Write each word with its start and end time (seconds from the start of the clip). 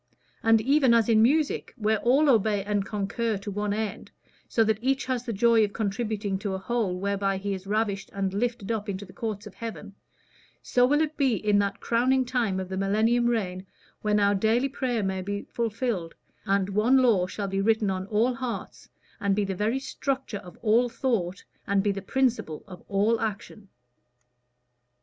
And 0.41 0.61
even 0.61 0.95
as 0.95 1.09
in 1.09 1.21
music, 1.21 1.75
where 1.77 1.99
all 1.99 2.27
obey 2.27 2.63
and 2.63 2.83
concur 2.83 3.37
to 3.37 3.51
one 3.51 3.71
end, 3.71 4.09
so 4.49 4.63
that 4.63 4.79
each 4.81 5.05
has 5.05 5.25
the 5.25 5.31
joy 5.31 5.63
of 5.63 5.73
contributing 5.73 6.39
to 6.39 6.55
a 6.55 6.57
whole 6.57 6.99
whereby 6.99 7.37
he 7.37 7.53
is 7.53 7.67
ravished 7.67 8.09
and 8.11 8.33
lifted 8.33 8.71
up 8.71 8.89
into 8.89 9.05
the 9.05 9.13
courts 9.13 9.45
of 9.45 9.53
heaven, 9.53 9.93
so 10.63 10.87
will 10.87 11.01
it 11.01 11.17
be 11.17 11.35
in 11.35 11.59
that 11.59 11.81
crowning 11.81 12.25
time 12.25 12.59
of 12.59 12.67
the 12.67 12.77
millennial 12.77 13.25
reign, 13.25 13.67
when 14.01 14.19
our 14.19 14.33
daily 14.33 14.69
prayer 14.69 15.03
will 15.03 15.21
be 15.21 15.43
fulfilled, 15.43 16.15
and 16.45 16.69
one 16.69 16.97
law 16.97 17.27
shall 17.27 17.47
be 17.47 17.61
written 17.61 17.91
on 17.91 18.07
all 18.07 18.33
hearts, 18.33 18.89
and 19.19 19.35
be 19.35 19.45
the 19.45 19.53
very 19.53 19.77
structure 19.77 20.39
of 20.39 20.57
all 20.63 20.89
thought, 20.89 21.43
and 21.67 21.83
be 21.83 21.91
the 21.91 22.01
principle 22.01 22.63
of 22.67 22.81
all 22.87 23.19
action." 23.19 23.69